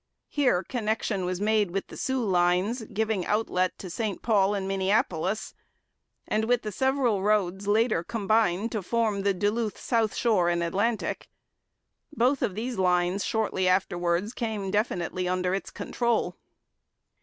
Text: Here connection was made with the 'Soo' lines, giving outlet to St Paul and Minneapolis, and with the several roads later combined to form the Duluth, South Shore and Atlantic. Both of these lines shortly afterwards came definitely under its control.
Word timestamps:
Here 0.29 0.63
connection 0.63 1.25
was 1.25 1.39
made 1.39 1.69
with 1.69 1.85
the 1.85 1.95
'Soo' 1.95 2.25
lines, 2.25 2.83
giving 2.85 3.23
outlet 3.27 3.77
to 3.77 3.87
St 3.87 4.23
Paul 4.23 4.55
and 4.55 4.67
Minneapolis, 4.67 5.53
and 6.27 6.45
with 6.45 6.63
the 6.63 6.71
several 6.71 7.21
roads 7.21 7.67
later 7.67 8.03
combined 8.03 8.71
to 8.71 8.81
form 8.81 9.21
the 9.21 9.35
Duluth, 9.35 9.77
South 9.79 10.15
Shore 10.15 10.49
and 10.49 10.63
Atlantic. 10.63 11.27
Both 12.11 12.41
of 12.41 12.55
these 12.55 12.79
lines 12.79 13.23
shortly 13.23 13.67
afterwards 13.67 14.33
came 14.33 14.71
definitely 14.71 15.27
under 15.27 15.53
its 15.53 15.69
control. 15.69 16.35